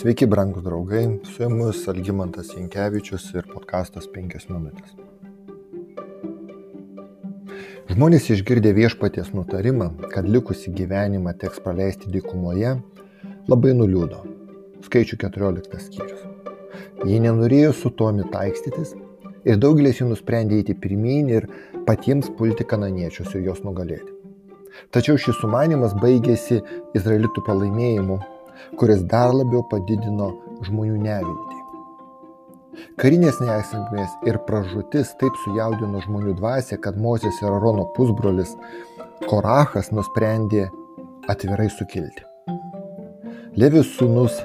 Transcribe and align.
Sveiki, 0.00 0.24
brangūs 0.24 0.62
draugai, 0.64 1.02
su 1.28 1.42
jumis 1.42 1.82
Algymantas 1.92 2.54
Jankievičius 2.54 3.26
ir 3.34 3.44
podkastas 3.50 4.06
5 4.08 4.46
minutės. 4.48 4.94
Žmonės 7.90 8.30
išgirdę 8.32 8.72
viešpaties 8.78 9.28
nutarimą, 9.36 9.90
kad 10.14 10.24
likusi 10.24 10.72
gyvenimą 10.72 11.34
teks 11.42 11.60
praleisti 11.66 12.08
dykumoje, 12.14 12.72
labai 13.52 13.74
nuliūdo. 13.76 14.22
Skaičių 14.88 15.20
14 15.26 15.84
skyrius. 15.90 16.24
Jie 17.04 17.20
nenorėjo 17.20 17.76
su 17.82 17.92
tomi 18.00 18.24
taikstytis 18.32 18.96
ir 19.44 19.60
daugelis 19.60 20.00
jų 20.00 20.14
nusprendė 20.14 20.62
eiti 20.62 20.80
pirmyn 20.80 21.28
ir 21.36 21.50
patiems 21.84 22.32
pulti 22.40 22.64
kananiečius 22.64 23.36
ir 23.36 23.50
juos 23.50 23.60
nugalėti. 23.68 24.16
Tačiau 24.96 25.20
šis 25.20 25.42
sumanimas 25.44 25.92
baigėsi 26.00 26.62
izraelitų 26.96 27.44
pralaimėjimu 27.44 28.22
kuris 28.80 29.02
dar 29.12 29.34
labiau 29.34 29.64
padidino 29.70 30.30
žmonių 30.66 31.00
neviltį. 31.06 31.60
Karinės 33.00 33.40
nesėkmės 33.42 34.12
ir 34.30 34.38
pražutis 34.46 35.10
taip 35.20 35.36
sujaudino 35.44 36.00
žmonių 36.04 36.36
dvasę, 36.38 36.78
kad 36.84 36.98
Mozės 37.00 37.40
ir 37.42 37.50
Arono 37.50 37.86
pusbrolis 37.96 38.54
Korachas 39.26 39.90
nusprendė 39.92 40.68
atvirai 41.28 41.68
sukilti. 41.72 42.24
Levis 43.60 43.90
sūnus, 43.98 44.38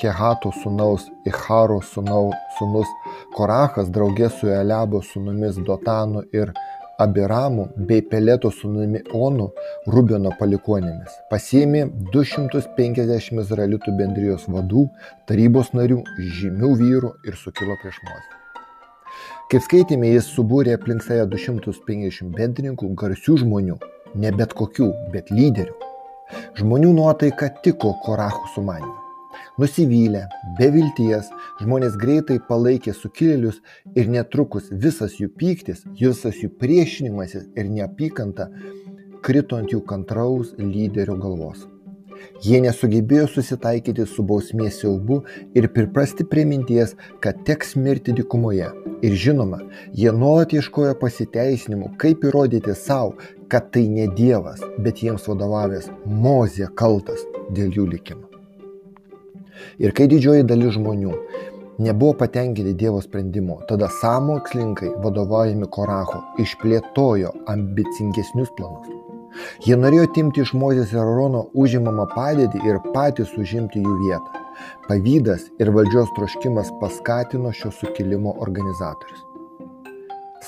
Kehato 0.00 0.50
sūnaus, 0.60 1.06
Icharo 1.26 1.78
sūnus 1.82 2.90
Korachas 3.34 3.88
draugė 3.94 4.28
su 4.30 4.50
Eliabo 4.52 5.00
sūnumis 5.02 5.58
Dotanu 5.66 6.22
ir 6.34 6.52
Abiramu 6.98 7.68
bei 7.88 8.02
Peleto 8.02 8.50
sūnumi 8.50 9.04
Onu 9.14 9.44
Rubino 9.86 10.32
palikuonėmis. 10.40 11.14
Pasiėmė 11.30 11.84
250 12.10 13.38
izraelitų 13.44 13.94
bendrijos 14.00 14.48
vadų, 14.50 14.88
tarybos 15.30 15.70
narių, 15.78 16.00
žymių 16.40 16.72
vyrų 16.82 17.12
ir 17.30 17.38
sukilo 17.38 17.78
prieš 17.84 18.02
Mozę. 18.02 18.34
Kaip 19.48 19.62
skaitėme, 19.64 20.10
jis 20.10 20.26
subūrė 20.34 20.74
aplink 20.74 21.06
save 21.06 21.30
250 21.30 22.34
bendrininkų, 22.34 22.90
garsių 22.98 23.38
žmonių, 23.46 23.78
ne 24.18 24.34
bet 24.34 24.58
kokių, 24.58 24.90
bet 25.14 25.30
lyderių. 25.30 25.78
Žmonių 26.58 26.96
nuotaika 26.98 27.54
tiko 27.62 27.94
Korachų 28.02 28.56
sumanimui. 28.56 29.07
Nusivylę, 29.58 30.26
be 30.58 30.68
vilties, 30.74 31.30
žmonės 31.62 31.96
greitai 32.00 32.38
palaikė 32.50 32.94
sukilėlius 32.96 33.62
ir 33.98 34.10
netrukus 34.12 34.68
visas 34.84 35.18
jų 35.20 35.32
pyktis, 35.40 35.82
visas 36.00 36.38
jų 36.42 36.52
priešinimasis 36.60 37.48
ir 37.58 37.72
neapykanta 37.72 38.50
krito 39.22 39.58
ant 39.58 39.74
jų 39.74 39.82
kantraus 39.88 40.54
lyderio 40.58 41.18
galvos. 41.18 41.66
Jie 42.42 42.60
nesugebėjo 42.62 43.26
susitaikyti 43.30 44.06
su 44.06 44.24
bausmės 44.26 44.80
siaubu 44.82 45.20
ir 45.58 45.68
priprasti 45.74 46.26
prie 46.26 46.44
minties, 46.46 46.94
kad 47.22 47.42
teks 47.46 47.76
mirti 47.78 48.14
dikumoje. 48.14 48.70
Ir 49.06 49.14
žinoma, 49.24 49.60
jie 49.94 50.12
nuolat 50.14 50.54
ieškojo 50.54 50.96
pasiteisinimų, 51.02 51.92
kaip 52.02 52.26
įrodyti 52.26 52.74
savo, 52.78 53.14
kad 53.50 53.70
tai 53.74 53.86
ne 53.90 54.08
Dievas, 54.18 54.62
bet 54.82 55.04
jiems 55.04 55.28
vadovavęs 55.30 55.90
Mozė 56.06 56.70
kaltas 56.78 57.22
dėl 57.54 57.70
jų 57.74 57.86
likimo. 57.94 58.37
Ir 59.78 59.94
kai 59.96 60.08
didžioji 60.10 60.46
dalis 60.48 60.76
žmonių 60.76 61.14
nebuvo 61.78 62.12
patenkinti 62.18 62.74
Dievo 62.74 63.00
sprendimu, 63.00 63.60
tada 63.68 63.88
samokslininkai, 64.00 64.90
vadovaujami 65.04 65.68
Koracho, 65.70 66.22
išplėtojo 66.42 67.30
ambicingesnius 67.52 68.50
planus. 68.58 68.90
Jie 69.66 69.76
norėjo 69.78 70.08
timti 70.16 70.42
iš 70.42 70.54
Mozės 70.58 70.92
ir 70.94 71.02
Arono 71.02 71.44
užimamą 71.54 72.08
padėtį 72.14 72.62
ir 72.66 72.80
patys 72.94 73.34
užimti 73.38 73.82
jų 73.84 73.94
vietą. 74.02 74.44
Pavydas 74.88 75.44
ir 75.62 75.70
valdžios 75.70 76.10
troškimas 76.16 76.72
paskatino 76.80 77.52
šio 77.54 77.70
sukilimo 77.70 78.34
organizatorius. 78.42 79.22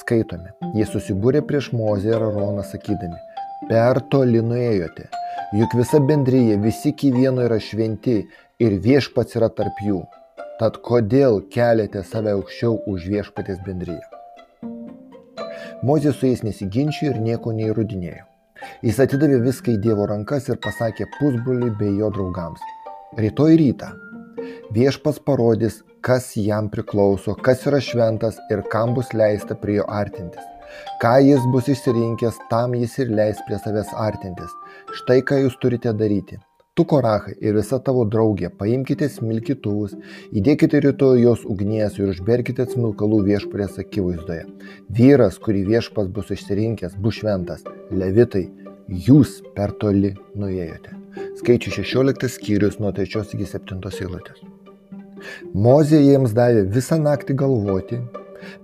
Skaitome, 0.01 0.55
jie 0.75 0.87
susibūrė 0.89 1.45
prieš 1.47 1.71
Mozę 1.77 2.15
ir 2.17 2.25
Aroną 2.25 2.65
sakydami, 2.67 3.19
per 3.69 4.01
toli 4.11 4.43
nuėjote, 4.43 5.07
juk 5.61 5.77
visa 5.79 6.01
bendryje, 6.03 6.57
visi 6.65 6.91
iki 6.95 7.13
vieno 7.15 7.45
yra 7.47 7.61
šventi 7.63 8.23
ir 8.61 8.77
viešpats 8.85 9.37
yra 9.41 9.49
tarp 9.57 9.81
jų. 9.85 10.01
Tad 10.61 10.77
kodėl 10.85 11.41
keliate 11.55 12.03
save 12.05 12.35
aukščiau 12.37 12.83
už 12.93 13.07
viešpatės 13.09 13.63
bendryje? 13.65 14.03
Mozė 15.89 16.13
su 16.13 16.29
jais 16.29 16.43
nesiginčijo 16.45 17.15
ir 17.15 17.21
nieko 17.25 17.55
neįrodinėjo. 17.57 18.27
Jis 18.85 18.99
atidavė 19.01 19.39
viską 19.47 19.73
į 19.73 19.81
Dievo 19.87 20.05
rankas 20.11 20.51
ir 20.53 20.61
pasakė 20.61 21.07
pusbroliui 21.17 21.71
bei 21.81 21.95
jo 21.97 22.11
draugams. 22.13 22.61
Rytoj 23.17 23.57
rytą 23.63 23.89
viešpas 24.77 25.23
parodys, 25.25 25.81
kas 26.05 26.29
jam 26.37 26.69
priklauso, 26.73 27.33
kas 27.47 27.65
yra 27.71 27.81
šventas 27.81 28.37
ir 28.53 28.61
kam 28.73 28.93
bus 28.99 29.15
leista 29.17 29.57
prie 29.57 29.79
jo 29.81 29.89
artintis. 29.89 30.45
Ką 31.01 31.17
jis 31.25 31.49
bus 31.55 31.73
išsirinkęs, 31.73 32.45
tam 32.53 32.77
jis 32.77 33.01
ir 33.01 33.17
leis 33.17 33.41
prie 33.49 33.59
savęs 33.65 33.97
artintis. 34.05 34.53
Štai 35.01 35.19
ką 35.25 35.41
jūs 35.47 35.57
turite 35.65 35.97
daryti 35.97 36.39
tu 36.75 36.85
korachai 36.85 37.35
ir 37.47 37.57
visa 37.59 37.79
tavo 37.87 38.05
draugė 38.15 38.51
paimkite 38.61 39.09
smilkytuvus 39.11 39.97
įdėkite 40.41 40.81
rytoj 40.87 41.23
jos 41.25 41.43
ugnies 41.55 41.99
ir 41.99 42.13
užberkite 42.13 42.67
smilkalų 42.71 43.19
viešpaties 43.27 43.81
akivaizdoje. 43.83 44.47
Vyras 44.99 45.41
kurį 45.43 45.65
viešpats 45.73 46.13
bus 46.15 46.31
išsirinkęs 46.37 46.97
bus 47.03 47.19
šventas. 47.21 47.67
Levitai 47.91 48.47
jūs 49.09 49.41
per 49.57 49.75
toli 49.83 50.15
nuėjote. 50.39 50.97
Skaičių 51.43 51.75
16 51.81 52.33
skyrius 52.39 52.79
nuo 52.83 52.95
3 52.95 53.37
iki 53.37 53.51
7 53.51 53.83
eilutės. 53.91 54.41
Mozė 55.53 56.01
jiems 56.01 56.33
davė 56.37 56.65
visą 56.79 56.97
naktį 57.03 57.37
galvoti 57.43 58.01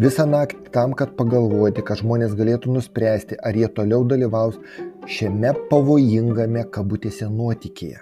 Visą 0.03 0.27
naktį 0.29 0.73
tam, 0.75 0.95
kad 0.99 1.15
pagalvoti, 1.19 1.85
kad 1.87 2.01
žmonės 2.01 2.35
galėtų 2.39 2.73
nuspręsti, 2.77 3.39
ar 3.45 3.57
jie 3.57 3.69
toliau 3.79 4.05
dalyvaus 4.09 4.59
šiame 5.07 5.53
pavojingame 5.71 6.65
kabutėse 6.75 7.29
nuotykėje. 7.31 8.01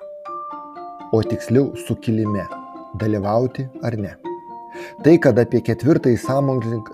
O 1.13 1.21
tiksliau 1.23 1.75
sukilime- 1.87 2.47
dalyvauti 3.01 3.67
ar 3.83 3.97
ne. 3.97 4.15
Tai, 5.05 5.19
kad 5.19 5.39
apie 5.39 5.61
ketvirtąjį 5.61 6.19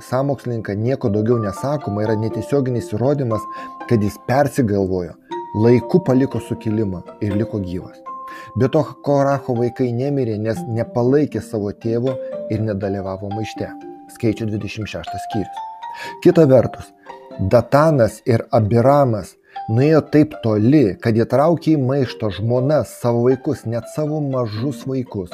samokslininką 0.09 0.75
nieko 0.77 1.09
daugiau 1.09 1.39
nesakoma, 1.39 2.03
yra 2.03 2.17
netiesioginis 2.17 2.93
įrodymas, 2.93 3.41
kad 3.89 4.03
jis 4.03 4.19
persigalvojo, 4.27 5.15
laiku 5.55 6.03
paliko 6.05 6.41
sukilimą 6.41 7.03
ir 7.21 7.37
liko 7.37 7.59
gyvas. 7.59 8.03
Be 8.57 8.69
to, 8.69 8.83
Koracho 9.05 9.55
vaikai 9.55 9.93
nemirė, 9.93 10.39
nes 10.39 10.59
nepalaikė 10.59 11.41
savo 11.41 11.73
tėvo 11.73 12.17
ir 12.51 12.61
nedalyvavo 12.61 13.31
maište 13.31 13.71
skaičių 14.15 14.47
26 14.59 15.19
skyrius. 15.27 15.67
Kita 16.23 16.47
vertus, 16.47 16.93
Datanas 17.41 18.21
ir 18.27 18.43
Abiramas 18.53 19.37
nuėjo 19.71 20.01
taip 20.15 20.35
toli, 20.45 20.97
kad 21.03 21.19
įtraukė 21.19 21.77
į 21.77 21.83
maišto 21.83 22.31
žmonas 22.37 22.97
savo 23.03 23.27
vaikus, 23.29 23.65
net 23.71 23.87
savo 23.95 24.21
mažus 24.25 24.83
vaikus. 24.89 25.31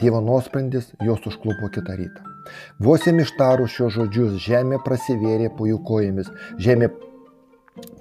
Dievo 0.00 0.20
nuosprendis 0.22 0.90
juos 1.02 1.26
užklupo 1.26 1.70
kitą 1.74 1.96
rytą. 1.98 2.30
Vos 2.86 3.06
jam 3.08 3.22
ištarus 3.22 3.72
šios 3.72 3.94
žodžius, 3.96 4.36
žemė 4.44 4.78
prasivėrė 4.84 5.48
po 5.56 5.68
jų 5.70 5.80
kojomis, 5.88 6.28
žemė 6.60 6.90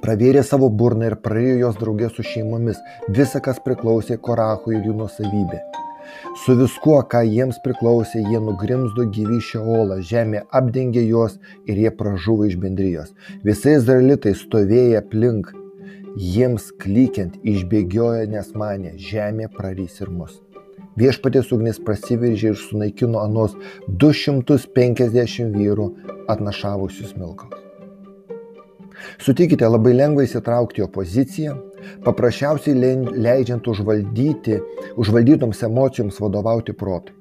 pravėrė 0.04 0.44
savo 0.46 0.70
burną 0.70 1.12
ir 1.12 1.16
praėjo 1.24 1.56
jos 1.62 1.80
draugės 1.80 2.18
su 2.18 2.28
šeimomis, 2.34 2.82
visa, 3.08 3.40
kas 3.40 3.64
priklausė 3.64 4.20
Korachui 4.22 4.78
ir 4.78 4.92
jų 4.92 5.00
nusavybė. 5.00 5.64
Su 6.44 6.56
viskuo, 6.60 7.00
ką 7.12 7.24
jiems 7.28 7.60
priklausė, 7.66 8.22
jie 8.32 8.40
nugrimzdo 8.44 9.08
gyvy 9.16 9.40
šiolą, 9.50 10.00
žemė 10.12 10.44
apdengė 10.60 11.04
juos 11.08 11.40
ir 11.70 11.82
jie 11.84 11.92
pražuvo 12.00 12.48
iš 12.50 12.58
bendrijos. 12.62 13.12
Visai 13.48 13.78
izraelitai 13.80 14.36
stovėjo 14.38 15.02
aplink, 15.02 15.52
jiems 16.18 16.72
klykiant 16.84 17.40
išbėgiojo, 17.44 18.28
nes 18.36 18.54
mane, 18.58 18.96
žemė 19.10 19.50
prarys 19.54 20.02
ir 20.04 20.14
mus. 20.14 20.40
Viešpatės 21.00 21.50
ugnis 21.56 21.80
prasiveržė 21.82 22.54
ir 22.54 22.60
sunaikino 22.62 23.24
anos 23.24 23.58
250 24.04 25.58
vyrų 25.58 25.90
atnašavusius 26.30 27.18
milkalus. 27.18 27.63
Sutikite 29.22 29.68
labai 29.68 29.94
lengva 29.96 30.26
įsitraukti 30.28 30.84
į 30.84 30.88
opoziciją, 30.88 31.56
paprasčiausiai 32.06 32.96
leidžiant 33.26 33.68
užvaldyti, 33.68 34.60
užvaldytoms 35.00 35.64
emocijoms 35.68 36.22
vadovauti 36.24 36.76
protui. 36.78 37.18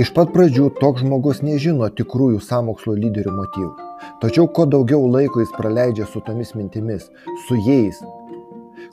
Iš 0.00 0.10
pat 0.16 0.32
pradžių 0.34 0.70
toks 0.80 1.04
žmogus 1.04 1.42
nežino 1.44 1.88
tikrųjų 1.92 2.40
samokslo 2.42 2.94
lyderių 2.98 3.34
motyvų. 3.36 3.90
Tačiau 4.22 4.48
kuo 4.48 4.64
daugiau 4.66 5.04
laiko 5.10 5.42
jis 5.42 5.52
praleidžia 5.54 6.08
su 6.08 6.22
tomis 6.26 6.54
mintimis, 6.58 7.04
su 7.46 7.58
jais, 7.68 8.00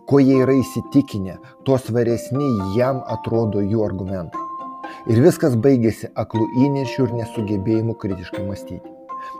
kuo 0.09 0.19
jie 0.19 0.41
yra 0.43 0.57
įsitikinę, 0.59 1.39
tuo 1.65 1.79
svaresni 1.81 2.51
jam 2.75 3.01
atrodo 3.15 3.63
jų 3.63 3.83
argumentai. 3.87 4.45
Ir 5.09 5.21
viskas 5.23 5.55
baigėsi 5.55 6.11
aklų 6.19 6.49
įnešių 6.67 7.07
ir 7.07 7.19
nesugebėjimu 7.23 7.97
kritiškai 8.01 8.45
mąstyti. 8.45 8.98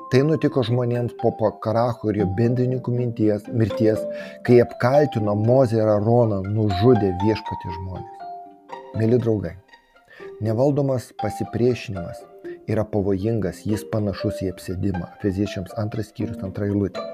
Tai 0.10 0.24
nutiko 0.26 0.64
žmonėms 0.66 1.12
po 1.22 1.30
Karacho 1.62 2.10
ir 2.10 2.24
jo 2.24 2.26
bendrininkų 2.38 2.94
minties, 2.96 3.44
mirties, 3.54 4.00
kai 4.42 4.56
apkaltino 4.64 5.36
Mozę 5.38 5.78
ir 5.78 5.92
Aroną 5.94 6.40
nužudė 6.48 7.12
viešpati 7.22 7.74
žmonės. 7.76 8.24
Mėly 8.98 9.20
draugai, 9.22 9.52
nevaldomas 10.42 11.12
pasipriešinimas 11.22 12.24
yra 12.74 12.88
pavojingas, 12.90 13.62
jis 13.70 13.86
panašus 13.94 14.42
į 14.48 14.50
apsėdimą. 14.56 15.12
Feziečiams 15.22 15.78
antras 15.78 16.10
skyrius, 16.10 16.42
antra 16.42 16.66
eilutė. 16.66 17.06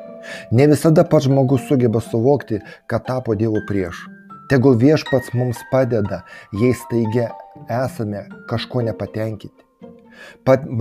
Ne 0.56 0.70
visada 0.72 1.04
pats 1.04 1.28
žmogus 1.28 1.68
sugeba 1.68 2.00
suvokti, 2.00 2.62
kad 2.88 3.04
tapo 3.12 3.36
Dievo 3.36 3.60
priešu. 3.68 4.08
Tegul 4.48 4.80
viešpats 4.80 5.36
mums 5.36 5.60
padeda, 5.68 6.24
jei 6.64 6.72
staigia 6.86 7.28
esame 7.68 8.24
kažko 8.48 8.88
nepatenkinti. 8.88 9.65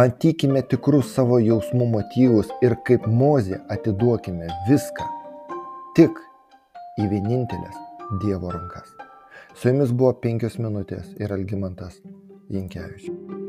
Matykime 0.01 0.63
tikrus 0.71 1.15
savo 1.17 1.39
jausmų 1.43 1.89
motyvus 1.97 2.53
ir 2.65 2.77
kaip 2.89 3.07
mozė 3.07 3.61
atiduokime 3.75 4.51
viską 4.69 5.09
tik 5.99 6.21
į 7.01 7.09
vienintelės 7.13 7.81
Dievo 8.23 8.53
rankas. 8.53 8.91
Su 9.55 9.71
jumis 9.71 9.95
buvo 9.95 10.13
penkios 10.25 10.59
minutės 10.61 11.15
ir 11.19 11.33
Algymantas 11.35 12.03
Jankievičius. 12.53 13.44